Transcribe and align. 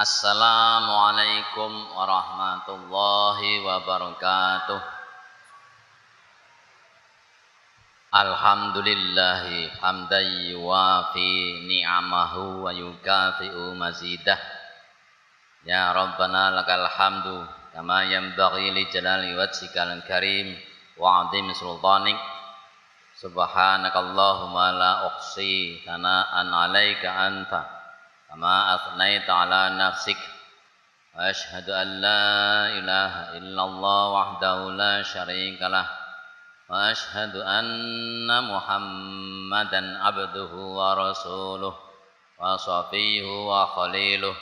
Assalamualaikum 0.00 1.92
warahmatullahi 1.92 3.60
wabarakatuh. 3.60 4.80
Alhamdulillahi 8.08 9.68
hamdan 9.76 10.56
yuwafi 10.56 11.68
ni'amahu 11.68 12.64
wa 12.64 12.72
yukafi'u 12.72 13.76
mazidah. 13.76 14.40
Ya 15.68 15.92
Rabbana 15.92 16.48
lakal 16.48 16.88
hamdu 16.88 17.44
kama 17.76 18.08
yanbaghi 18.08 18.72
li 18.72 18.88
jalali 18.88 19.36
wajhikal 19.36 20.00
karim 20.08 20.56
wa 20.96 21.28
'azimi 21.28 21.52
sultanik. 21.52 22.16
Subhanakallahumma 23.20 24.66
la 24.80 24.92
uqsi 25.12 25.84
thana'an 25.84 26.48
'alaika 26.48 27.20
anta 27.20 27.79
كما 28.30 28.74
أثنيت 28.74 29.30
على 29.30 29.70
نفسك. 29.70 30.16
وأشهد 31.18 31.70
أن 31.70 32.00
لا 32.00 32.66
إله 32.78 33.38
إلا 33.38 33.62
الله 33.64 34.08
وحده 34.08 34.70
لا 34.70 35.02
شريك 35.02 35.62
له. 35.62 35.86
وأشهد 36.70 37.36
أن 37.36 38.44
محمدا 38.54 40.02
عبده 40.02 40.52
ورسوله 40.54 41.74
وصفيه 42.38 43.26
وخليله. 43.26 44.34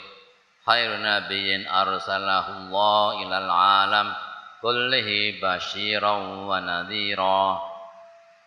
خير 0.65 0.89
نبي 1.01 1.69
أرسله 1.69 2.49
الله 2.49 3.23
إلى 3.23 3.37
العالم 3.37 4.13
كله 4.61 5.39
بشيرا 5.41 6.11
ونذيرا. 6.49 7.61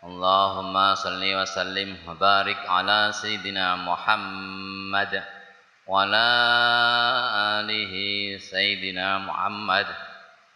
اللهم 0.05 0.95
صل 0.95 1.23
وسلم 1.35 1.99
وبارك 2.09 2.67
على 2.69 3.09
سيدنا 3.13 3.77
محمد. 3.77 5.32
وعلى 5.87 6.29
آله 7.61 7.95
سيدنا 8.39 9.19
محمد. 9.19 9.87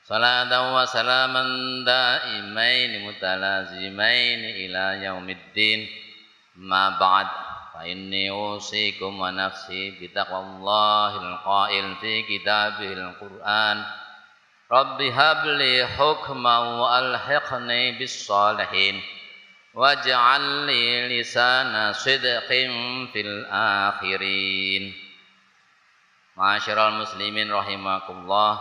صلاة 0.05 0.75
وسلاما 0.75 1.43
دائمين 1.87 3.07
متلازمين 3.07 4.41
إلى 4.45 5.05
يوم 5.05 5.31
الدين. 5.31 5.89
ما 6.57 6.89
بعد 6.89 7.27
فإني 7.75 8.31
أوصيكم 8.31 9.21
ونفسي 9.21 9.91
بتقوى 9.91 10.41
الله 10.41 11.17
القائل 11.17 11.97
في 12.01 12.23
كتابه 12.23 12.93
القرآن. 12.93 13.85
رب 14.73 15.03
هب 15.03 15.47
لي 15.47 15.87
حكما 15.87 16.59
وألحقني 16.59 17.93
بالصالحين. 17.93 19.03
واجعل 19.75 20.41
لي 20.41 21.21
لسان 21.21 21.93
صدق 21.93 22.49
في 23.13 23.21
الآخرين. 23.21 25.06
Masyarul 26.37 27.01
muslimin 27.01 27.49
rahimakumullah 27.49 28.61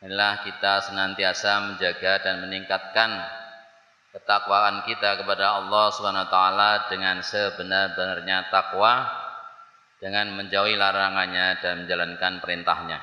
Inilah 0.00 0.40
kita 0.48 0.80
senantiasa 0.80 1.60
menjaga 1.60 2.24
dan 2.24 2.40
meningkatkan 2.44 3.20
ketakwaan 4.16 4.84
kita 4.88 5.20
kepada 5.20 5.60
Allah 5.60 5.92
SWT 5.92 6.36
dengan 6.88 7.20
sebenar-benarnya 7.20 8.48
takwa 8.48 9.04
dengan 10.00 10.36
menjauhi 10.40 10.76
larangannya 10.76 11.60
dan 11.60 11.84
menjalankan 11.84 12.40
perintahnya. 12.40 13.00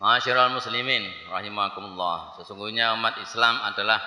Masyarul 0.00 0.60
muslimin 0.60 1.08
rahimakumullah 1.32 2.36
Sesungguhnya 2.36 2.92
umat 2.96 3.16
Islam 3.20 3.64
adalah 3.64 4.00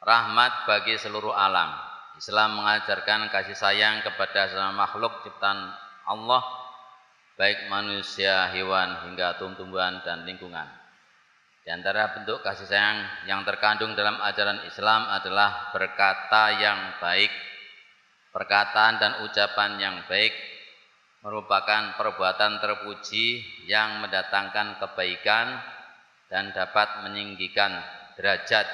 rahmat 0.00 0.64
bagi 0.64 0.96
seluruh 0.96 1.36
alam. 1.36 1.76
Islam 2.16 2.56
mengajarkan 2.56 3.28
kasih 3.28 3.56
sayang 3.56 4.00
kepada 4.00 4.48
semua 4.48 4.72
makhluk 4.72 5.20
ciptaan 5.20 5.84
Allah 6.06 6.42
baik 7.36 7.68
manusia, 7.68 8.48
hewan 8.54 9.06
hingga 9.06 9.36
tumbuhan 9.36 10.00
dan 10.06 10.24
lingkungan. 10.24 10.66
Di 11.66 11.74
antara 11.74 12.14
bentuk 12.14 12.46
kasih 12.46 12.70
sayang 12.70 13.26
yang 13.26 13.42
terkandung 13.42 13.98
dalam 13.98 14.22
ajaran 14.22 14.62
Islam 14.70 15.10
adalah 15.10 15.74
berkata 15.74 16.54
yang 16.62 16.96
baik. 17.02 17.28
Perkataan 18.30 19.00
dan 19.02 19.12
ucapan 19.26 19.80
yang 19.80 19.96
baik 20.06 20.30
merupakan 21.26 21.98
perbuatan 21.98 22.62
terpuji 22.62 23.42
yang 23.66 23.98
mendatangkan 23.98 24.78
kebaikan 24.78 25.58
dan 26.30 26.54
dapat 26.54 27.02
meninggikan 27.02 27.82
derajat 28.14 28.68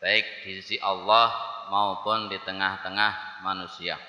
baik 0.00 0.48
di 0.48 0.62
sisi 0.62 0.76
Allah 0.80 1.28
maupun 1.68 2.32
di 2.32 2.40
tengah-tengah 2.40 3.44
manusia. 3.44 4.00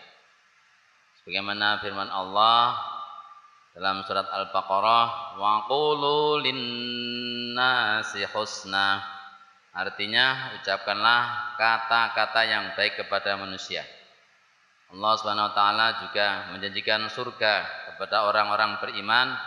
Sebagaimana 1.29 1.77
firman 1.77 2.09
Allah 2.09 2.73
dalam 3.77 4.01
surat 4.01 4.25
Al-Baqarah, 4.33 5.37
"Wa 5.37 5.69
qulu 5.69 6.41
lin-nasi 6.41 8.25
husna." 8.33 8.97
Artinya, 9.69 10.57
ucapkanlah 10.57 11.53
kata-kata 11.53 12.41
yang 12.49 12.73
baik 12.73 13.05
kepada 13.05 13.37
manusia. 13.37 13.85
Allah 14.89 15.13
Subhanahu 15.21 15.53
wa 15.53 15.53
taala 15.53 15.87
juga 16.01 16.49
menjanjikan 16.49 17.05
surga 17.13 17.53
kepada 17.93 18.25
orang-orang 18.25 18.81
beriman 18.81 19.37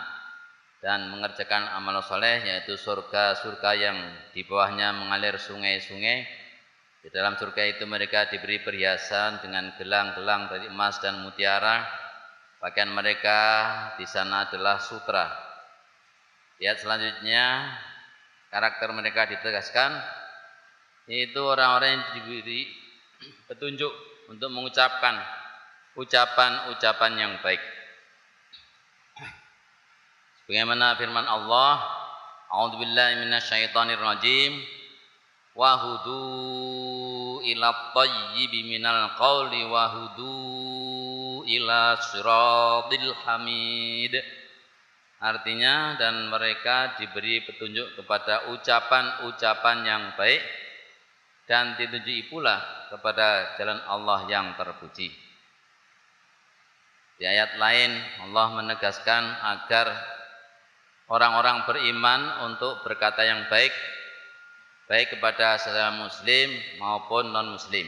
dan 0.79 1.11
mengerjakan 1.11 1.67
amal 1.67 1.99
soleh 1.99 2.47
yaitu 2.47 2.79
surga-surga 2.79 3.69
yang 3.75 3.99
di 4.31 4.47
bawahnya 4.47 4.95
mengalir 4.95 5.35
sungai-sungai 5.35 6.42
di 7.03 7.11
dalam 7.11 7.35
surga 7.35 7.67
itu 7.67 7.83
mereka 7.83 8.31
diberi 8.31 8.63
perhiasan 8.63 9.43
dengan 9.43 9.75
gelang-gelang 9.75 10.47
dari 10.47 10.71
emas 10.71 11.03
dan 11.03 11.19
mutiara. 11.19 11.83
Pakaian 12.63 12.87
mereka 12.95 13.39
di 13.99 14.07
sana 14.07 14.47
adalah 14.47 14.79
sutra. 14.79 15.27
Lihat 16.63 16.79
selanjutnya 16.79 17.75
karakter 18.47 18.87
mereka 18.95 19.27
ditegaskan 19.27 19.99
yaitu 21.11 21.43
orang-orang 21.43 21.99
yang 21.99 22.05
diberi 22.15 22.71
petunjuk 23.51 23.91
untuk 24.31 24.47
mengucapkan 24.55 25.19
ucapan-ucapan 25.99 27.11
yang 27.19 27.33
baik. 27.43 27.59
Sebagaimana 30.43 30.95
firman 30.95 31.27
Allah, 31.27 31.83
A'udzubillahi 32.47 33.27
minasyaitonirrajim. 33.27 34.55
Wahudu 35.53 36.21
ila 37.43 37.91
tayyibi 37.91 38.65
minal 38.67 39.15
qawli 39.19 39.67
wa 39.67 39.83
hudu 39.91 41.43
ila 41.43 41.99
siratil 41.99 43.11
hamid 43.27 44.15
Artinya 45.23 45.95
dan 45.95 46.27
mereka 46.27 46.99
diberi 46.99 47.39
petunjuk 47.47 47.95
kepada 47.95 48.51
ucapan-ucapan 48.51 49.77
yang 49.87 50.03
baik 50.19 50.43
dan 51.47 51.79
ditunjuki 51.79 52.27
pula 52.27 52.59
kepada 52.91 53.55
jalan 53.55 53.79
Allah 53.87 54.27
yang 54.27 54.51
terpuji. 54.59 55.15
Di 57.15 57.23
ayat 57.23 57.55
lain 57.55 57.95
Allah 58.27 58.47
menegaskan 58.51 59.23
agar 59.55 59.95
orang-orang 61.07 61.71
beriman 61.71 62.51
untuk 62.51 62.83
berkata 62.83 63.23
yang 63.23 63.47
baik 63.47 63.71
baik 64.87 65.15
kepada 65.15 65.55
sesama 65.59 66.07
muslim 66.11 66.51
maupun 66.79 67.31
non 67.31 67.55
muslim. 67.55 67.87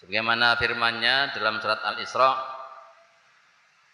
Sebagaimana 0.00 0.56
firman-Nya 0.56 1.36
dalam 1.36 1.60
surat 1.60 1.84
Al-Isra, 1.84 2.32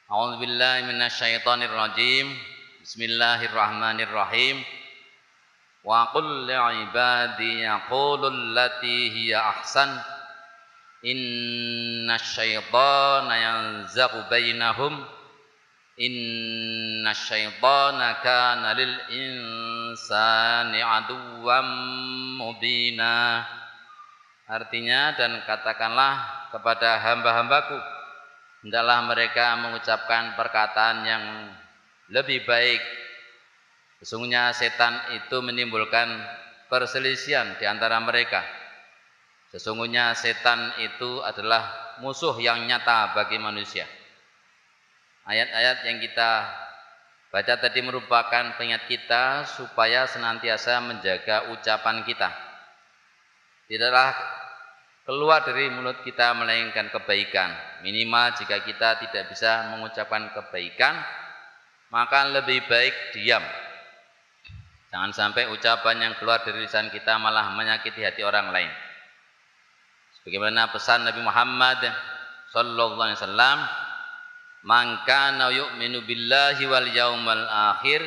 A'udzu 0.06 0.38
billahi 0.38 0.86
minasyaitonir 0.86 1.74
rajim. 1.74 2.30
Bismillahirrahmanirrahim. 2.78 4.62
Wa 5.82 6.14
qul 6.14 6.46
li'ibadi 6.46 7.66
yaqulu 7.66 8.30
allati 8.30 9.10
hiya 9.10 9.42
ahsan. 9.50 9.98
Inna 11.02 12.22
syaitana 12.22 13.34
yanzaghu 13.34 14.30
bainahum 14.30 15.02
Inna 15.96 17.16
syaitana 17.16 18.20
kana 18.20 18.76
lil 18.76 18.96
insani 19.16 20.84
aduwam 20.84 21.68
mubina. 22.36 23.40
Artinya 24.44 25.16
dan 25.16 25.40
katakanlah 25.48 26.48
kepada 26.52 27.00
hamba-hambaku 27.00 27.80
Hendaklah 28.66 28.98
mereka 29.06 29.54
mengucapkan 29.62 30.34
perkataan 30.34 31.06
yang 31.06 31.24
lebih 32.10 32.42
baik. 32.42 32.82
Sesungguhnya 34.02 34.50
setan 34.52 35.00
itu 35.14 35.38
menimbulkan 35.38 36.10
perselisihan 36.66 37.54
di 37.56 37.64
antara 37.64 38.02
mereka. 38.02 38.42
Sesungguhnya 39.54 40.18
setan 40.18 40.74
itu 40.82 41.22
adalah 41.22 41.96
musuh 42.02 42.34
yang 42.42 42.66
nyata 42.66 43.14
bagi 43.14 43.38
manusia 43.38 43.86
Ayat-ayat 45.26 45.82
yang 45.90 45.98
kita 45.98 46.30
baca 47.34 47.54
tadi 47.58 47.82
merupakan 47.82 48.54
pengingat 48.54 48.86
kita 48.86 49.42
supaya 49.42 50.06
senantiasa 50.06 50.78
menjaga 50.78 51.50
ucapan 51.50 52.06
kita. 52.06 52.30
Tidaklah 53.66 54.14
keluar 55.02 55.42
dari 55.42 55.66
mulut 55.74 55.98
kita 56.06 56.30
melainkan 56.38 56.94
kebaikan. 56.94 57.82
Minimal 57.82 58.38
jika 58.38 58.62
kita 58.62 59.02
tidak 59.02 59.34
bisa 59.34 59.74
mengucapkan 59.74 60.30
kebaikan, 60.30 60.94
maka 61.90 62.30
lebih 62.30 62.62
baik 62.70 62.94
diam. 63.18 63.42
Jangan 64.94 65.10
sampai 65.10 65.50
ucapan 65.50 66.06
yang 66.06 66.14
keluar 66.22 66.46
dari 66.46 66.62
lisan 66.62 66.86
kita 66.94 67.18
malah 67.18 67.50
menyakiti 67.50 68.06
hati 68.06 68.22
orang 68.22 68.54
lain. 68.54 68.70
Sebagaimana 70.22 70.70
pesan 70.70 71.02
Nabi 71.02 71.18
Muhammad 71.22 71.82
sallallahu 72.54 72.98
alaihi 73.02 73.18
wasallam, 73.18 73.58
"Man 74.66 75.06
kana 75.06 75.54
yu'minu 75.54 76.02
billahi 76.02 76.66
wal 76.66 76.90
yaumal 76.90 77.46
akhir 77.46 78.02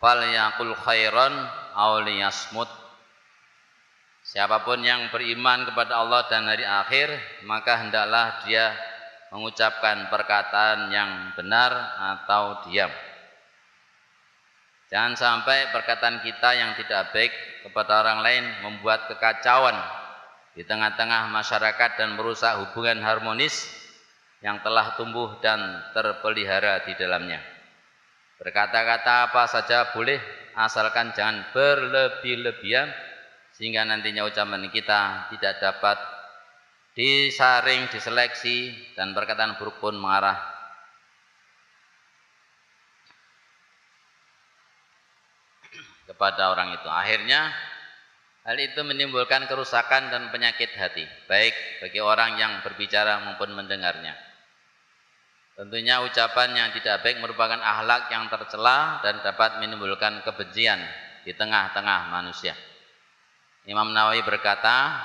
falyaqul 0.00 0.72
khairan 0.80 1.34
aw 1.76 2.00
liyasmut." 2.00 2.72
Siapa 4.24 4.64
pun 4.64 4.80
yang 4.80 5.12
beriman 5.12 5.68
kepada 5.68 6.00
Allah 6.00 6.24
dan 6.32 6.48
hari 6.48 6.64
akhir, 6.64 7.12
maka 7.44 7.84
hendaklah 7.84 8.40
dia 8.48 8.72
mengucapkan 9.28 10.08
perkataan 10.08 10.88
yang 10.88 11.36
benar 11.36 11.76
atau 12.16 12.64
diam. 12.64 12.88
Jangan 14.88 15.12
sampai 15.20 15.68
perkataan 15.68 16.24
kita 16.24 16.56
yang 16.56 16.72
tidak 16.80 17.12
baik 17.12 17.34
kepada 17.68 18.00
orang 18.00 18.24
lain 18.24 18.44
membuat 18.64 19.12
kekacauan 19.12 19.76
di 20.56 20.64
tengah-tengah 20.64 21.28
masyarakat 21.28 21.90
dan 22.00 22.16
merusak 22.16 22.56
hubungan 22.64 23.04
harmonis 23.04 23.83
yang 24.44 24.60
telah 24.60 24.92
tumbuh 25.00 25.40
dan 25.40 25.80
terpelihara 25.96 26.84
di 26.84 26.92
dalamnya. 27.00 27.40
Berkata-kata 28.36 29.32
apa 29.32 29.48
saja 29.48 29.88
boleh 29.96 30.20
asalkan 30.52 31.16
jangan 31.16 31.48
berlebih-lebihan 31.56 32.92
sehingga 33.56 33.88
nantinya 33.88 34.28
ucapan 34.28 34.68
kita 34.68 35.32
tidak 35.32 35.64
dapat 35.64 35.96
disaring, 36.92 37.88
diseleksi 37.88 38.76
dan 38.92 39.16
perkataan 39.16 39.56
buruk 39.56 39.80
pun 39.80 39.96
mengarah 39.96 40.36
kepada 46.04 46.52
orang 46.52 46.76
itu. 46.76 46.88
Akhirnya 46.92 47.48
hal 48.44 48.60
itu 48.60 48.84
menimbulkan 48.84 49.48
kerusakan 49.48 50.12
dan 50.12 50.28
penyakit 50.28 50.68
hati, 50.76 51.08
baik 51.32 51.56
bagi 51.80 52.04
orang 52.04 52.36
yang 52.36 52.60
berbicara 52.60 53.24
maupun 53.24 53.56
mendengarnya. 53.56 54.33
Tentunya 55.54 56.02
ucapan 56.02 56.50
yang 56.50 56.68
tidak 56.74 57.06
baik 57.06 57.22
merupakan 57.22 57.58
akhlak 57.62 58.10
yang 58.10 58.26
tercela 58.26 58.98
dan 59.06 59.22
dapat 59.22 59.62
menimbulkan 59.62 60.26
kebencian 60.26 60.82
di 61.22 61.30
tengah-tengah 61.30 62.10
manusia. 62.10 62.58
Imam 63.64 63.94
Nawawi 63.94 64.26
berkata, 64.26 64.98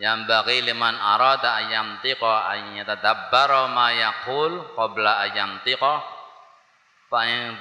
yang 0.00 0.24
bagi 0.24 0.64
liman 0.64 0.96
arada 0.96 1.60
ayam 1.60 2.00
tiko 2.00 2.24
an 2.24 2.72
yatadabbara 2.72 3.68
ma 3.68 3.92
yaqul 3.92 4.72
qabla 4.72 5.28
ayam 5.28 5.60
tiko 5.60 6.00
fa 7.12 7.20
in 7.28 7.60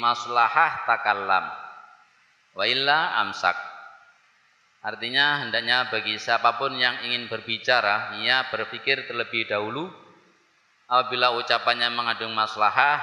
maslahah 0.00 0.88
takallam 0.88 1.44
wa 2.56 2.64
illa 2.64 3.20
amsak 3.20 3.60
artinya 4.80 5.44
hendaknya 5.44 5.92
bagi 5.92 6.16
siapa 6.16 6.56
pun 6.56 6.80
yang 6.80 7.04
ingin 7.04 7.28
berbicara 7.28 8.16
ia 8.24 8.48
berpikir 8.48 9.04
terlebih 9.04 9.44
dahulu 9.44 10.03
apabila 10.94 11.34
ucapannya 11.34 11.90
mengandung 11.90 12.30
maslahah 12.30 13.02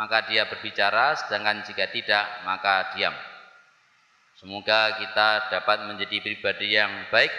maka 0.00 0.24
dia 0.24 0.48
berbicara 0.48 1.20
sedangkan 1.20 1.60
jika 1.68 1.92
tidak 1.92 2.24
maka 2.48 2.96
diam 2.96 3.12
Semoga 4.36 5.00
kita 5.00 5.48
dapat 5.48 5.88
menjadi 5.88 6.20
pribadi 6.20 6.76
yang 6.76 7.08
baik 7.08 7.32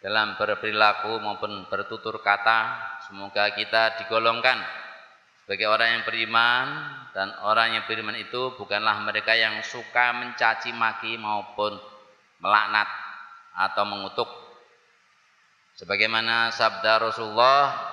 dalam 0.00 0.32
berperilaku 0.40 1.20
maupun 1.20 1.68
bertutur 1.68 2.24
kata. 2.24 2.80
Semoga 3.04 3.52
kita 3.52 4.00
digolongkan 4.00 4.56
sebagai 5.44 5.68
orang 5.68 6.00
yang 6.00 6.02
beriman 6.08 6.66
dan 7.12 7.36
orang 7.44 7.76
yang 7.76 7.84
beriman 7.84 8.16
itu 8.16 8.56
bukanlah 8.56 8.96
mereka 9.04 9.36
yang 9.36 9.60
suka 9.60 10.16
mencaci 10.16 10.72
maki 10.72 11.20
maupun 11.20 11.76
melaknat 12.40 12.88
atau 13.52 13.84
mengutuk. 13.84 14.30
Sebagaimana 15.76 16.48
sabda 16.48 16.96
Rasulullah, 16.96 17.85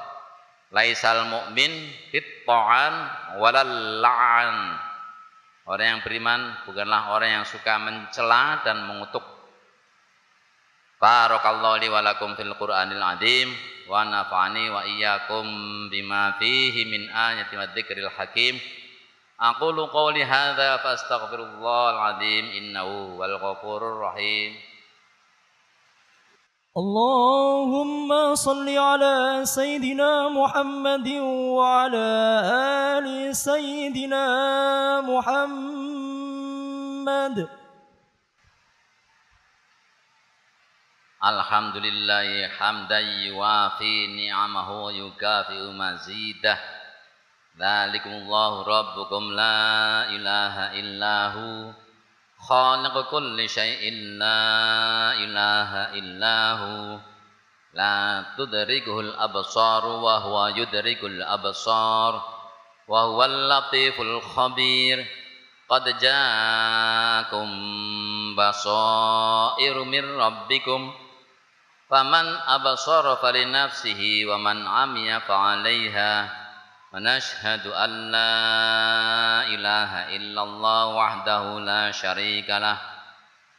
laisal 0.74 1.30
mu'min 1.30 1.72
fit 2.10 2.44
ta'an 2.44 2.94
walal 3.38 4.02
la'an 4.02 4.58
Orang 5.64 5.88
yang 5.88 6.02
beriman 6.04 6.60
bukanlah 6.68 7.16
orang 7.16 7.40
yang 7.40 7.46
suka 7.48 7.80
mencela 7.80 8.60
dan 8.68 8.84
mengutuk. 8.84 9.24
Barakallahu 11.00 11.80
li 11.80 11.88
wa 11.88 12.04
fil 12.36 12.52
Qur'anil 12.60 13.00
azim 13.00 13.48
wa 13.88 14.04
nafa'ani 14.04 14.68
wa 14.68 14.84
iyyakum 14.84 15.48
bima 15.88 16.36
fihi 16.36 16.84
min 16.84 17.08
ayati 17.08 17.56
wa 17.56 18.12
hakim. 18.12 18.60
Aqulu 19.40 19.88
qawli 19.88 20.20
hadza 20.28 20.84
fastaghfirullahal 20.84 22.20
azim 22.20 22.44
innahu 22.60 23.16
wal 23.16 23.36
ghafurur 23.40 24.04
rahim. 24.04 24.60
اللهم 26.74 28.10
صل 28.34 28.66
على 28.66 29.46
سيدنا 29.46 30.30
محمد 30.34 31.08
وعلى 31.54 32.10
آل 32.98 33.36
سيدنا 33.36 34.26
محمد. 35.06 36.26
الحمد 41.24 41.78
لله 41.78 42.48
حمدا 42.58 43.00
يوافي 43.30 44.28
نعمه 44.28 44.84
ويكافئ 44.84 45.62
مزيده 45.78 46.58
ذلكم 47.62 48.10
الله 48.10 48.64
ربكم 48.66 49.24
لا 49.32 50.10
إله 50.10 50.74
إلا 50.80 51.28
هو 51.38 51.83
خالق 52.50 53.10
كل 53.12 53.50
شيء 53.50 53.94
لا 53.94 55.14
إله 55.14 55.94
إلا 56.00 56.52
هو. 56.52 57.00
لا 57.74 58.26
تدركه 58.38 59.00
الأبصار 59.00 59.86
وهو 59.86 60.48
يدرك 60.48 61.04
الأبصار 61.04 62.22
وهو 62.88 63.26
اللطيف 63.26 64.02
الخبير. 64.02 65.06
قد 65.70 65.98
جاءكم 65.98 67.48
بصائر 68.36 69.84
من 69.84 70.18
ربكم 70.20 70.94
فمن 71.90 72.36
أبصر 72.48 73.16
فلنفسه 73.16 74.24
ومن 74.28 74.68
عمي 74.68 75.20
فعليها. 75.20 76.43
ونشهد 76.94 77.68
أن 77.68 78.12
لا 78.12 78.38
إله 79.48 80.16
إلا 80.16 80.44
الله 80.44 80.86
وحده 80.86 81.60
لا 81.60 81.92
شريك 81.92 82.50
له. 82.50 82.78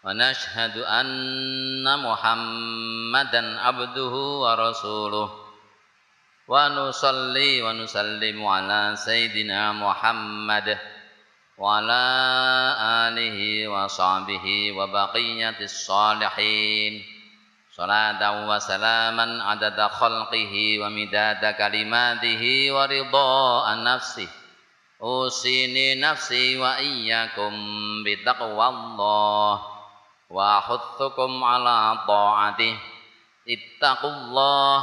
ونشهد 0.05 0.79
أن 0.79 1.99
محمدا 1.99 3.61
عبده 3.61 4.15
ورسوله. 4.15 5.31
ونصلي 6.49 7.63
ونسلم 7.63 8.47
على 8.47 8.93
سيدنا 8.97 9.73
محمد 9.73 10.79
وعلى 11.59 12.05
آله 12.79 13.69
وصحبه 13.69 14.73
وبقية 14.73 15.61
الصالحين. 15.61 17.14
salatan 17.75 18.47
wa 18.47 18.63
salaman 18.63 19.43
adada 19.43 19.91
khalqihi 19.91 20.79
wa 20.79 20.87
midada 20.95 21.59
kalimatihi 21.59 22.71
wa 22.71 22.87
ridhaan 22.87 23.83
nafsih 23.83 24.31
usini 25.03 25.99
nafsi 25.99 26.55
wa 26.55 26.79
iyyakum 26.79 27.51
bitaqwallah 28.07 29.59
wa 30.31 30.51
huthukum 30.63 31.43
ala 31.43 32.07
ta'atih 32.07 32.79
ittaqullah 33.43 34.79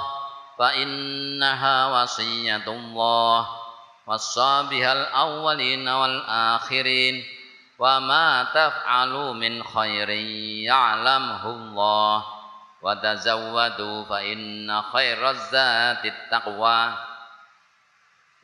fa 0.59 0.75
innaha 0.75 1.95
wasiyatullah. 1.95 3.63
Wasabihal 4.01 5.07
awwalin 5.13 5.85
wal 5.85 6.19
akhirin. 6.27 7.23
Wa 7.81 7.97
ma 7.97 8.45
taf'alu 8.53 9.33
min 9.39 9.63
khairin 9.65 10.61
ya'lamhu 10.67 11.49
Allah 11.49 12.40
وتزودوا 12.81 14.05
فإن 14.05 14.81
خير 14.81 15.29
الزاد 15.29 16.05
التقوى. 16.05 16.93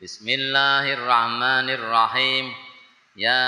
بسم 0.02 0.28
الله 0.28 0.92
الرحمن 0.94 1.70
الرحيم. 1.70 2.54
يا 3.16 3.44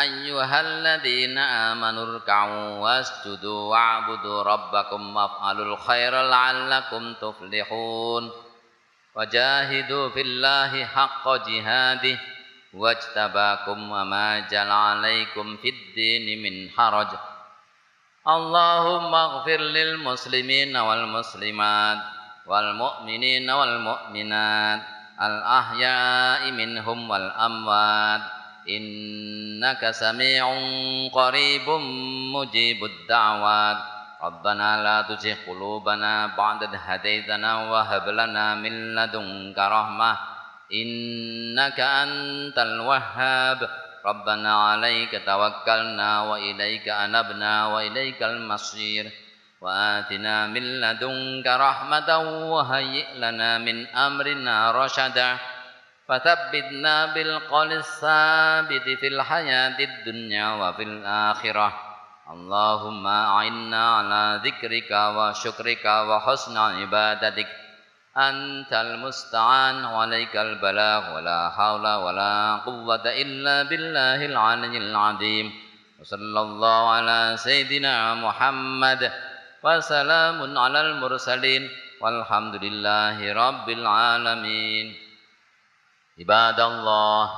أيها 0.00 0.60
الذين 0.60 1.38
آمنوا 1.38 2.14
اركعوا 2.14 2.78
واسجدوا 2.78 3.70
واعبدوا 3.70 4.42
ربكم 4.42 5.16
وافعلوا 5.16 5.74
الخير 5.74 6.22
لعلكم 6.22 7.14
تفلحون. 7.14 8.32
وجاهدوا 9.14 10.08
في 10.08 10.20
الله 10.20 10.84
حق 10.84 11.28
جهاده 11.28 12.18
واجتباكم 12.74 13.90
وما 13.92 14.40
جل 14.40 14.70
عليكم 14.70 15.56
في 15.56 15.68
الدين 15.68 16.42
من 16.42 16.70
حرج. 16.76 17.08
اللهم 18.26 19.14
اغفر 19.14 19.60
للمسلمين 19.60 20.76
والمسلمات 20.76 21.98
والمؤمنين 22.46 23.50
والمؤمنات 23.50 24.82
الأحياء 25.22 26.50
منهم 26.50 27.10
والأموات 27.10 28.20
إنك 28.68 29.90
سميع 29.90 30.44
قريب 31.14 31.68
مجيب 32.34 32.84
الدعوات 32.84 33.78
ربنا 34.22 34.82
لا 34.82 35.02
تزغ 35.02 35.36
قلوبنا 35.46 36.26
بعد 36.26 36.62
إذ 36.62 36.74
هديتنا 36.74 37.70
وهب 37.70 38.08
لنا 38.08 38.54
من 38.54 38.94
لدنك 38.94 39.58
رحمة 39.58 40.18
إنك 40.72 41.80
أنت 41.80 42.58
الوهاب 42.58 43.85
ربنا 44.06 44.68
عليك 44.68 45.22
توكلنا 45.26 46.22
وإليك 46.22 46.88
أنبنا 46.88 47.66
وإليك 47.66 48.22
المصير. 48.22 49.10
وآتنا 49.60 50.46
من 50.46 50.80
لدنك 50.80 51.46
رحمة 51.46 52.18
وهيئ 52.52 53.14
لنا 53.14 53.58
من 53.58 53.86
أمرنا 53.86 54.70
رشدا. 54.70 55.38
فثبتنا 56.08 57.06
بالقول 57.06 57.72
الثابت 57.72 58.86
في 59.00 59.06
الحياة 59.06 59.78
الدنيا 59.78 60.48
وفي 60.54 60.82
الآخرة. 60.82 61.80
اللهم 62.30 63.06
أعنا 63.06 63.96
على 63.96 64.40
ذكرك 64.44 64.90
وشكرك 64.90 65.84
وحسن 65.84 66.56
عبادتك. 66.56 67.65
أنت 68.16 68.72
المستعان 68.72 69.84
وعليك 69.84 70.36
البلاغ 70.36 71.16
ولا 71.16 71.50
حول 71.50 71.86
ولا 71.94 72.56
قوة 72.56 73.04
إلا 73.04 73.62
بالله 73.62 74.26
العلي 74.26 74.78
العظيم. 74.78 75.52
وصلى 76.00 76.40
الله 76.40 76.90
على 76.90 77.36
سيدنا 77.36 78.14
محمد 78.14 79.12
وسلام 79.62 80.58
على 80.58 80.80
المرسلين. 80.80 81.70
والحمد 82.00 82.54
لله 82.64 83.32
رب 83.32 83.68
العالمين. 83.68 84.94
عباد 86.20 86.60
الله 86.60 87.30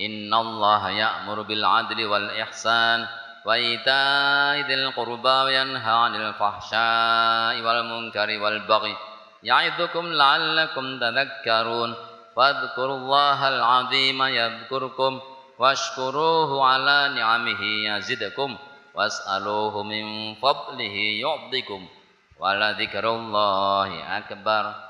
إن 0.00 0.34
الله 0.34 0.90
يأمر 0.90 1.42
بالعدل 1.42 2.06
والإحسان 2.06 3.06
وإيتاء 3.44 4.56
ذي 4.66 4.74
القربى 4.74 5.28
وينهى 5.28 5.92
عن 5.92 6.14
الفحشاء 6.14 7.60
والمنكر 7.62 8.28
والبغي. 8.42 9.13
يعظكم 9.44 10.06
لعلكم 10.12 10.98
تذكرون 11.00 11.94
فاذكروا 12.36 12.96
الله 12.96 13.48
العظيم 13.48 14.22
يذكركم 14.22 15.20
واشكروه 15.58 16.66
على 16.66 17.14
نعمه 17.14 17.62
يزدكم 17.62 18.56
واسألوه 18.94 19.82
من 19.82 20.34
فضله 20.34 20.96
يعطكم 21.24 21.88
ولذكر 22.40 23.08
الله 23.10 24.18
أكبر 24.18 24.83